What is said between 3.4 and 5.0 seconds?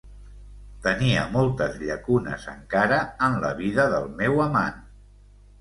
la vida del meu amant.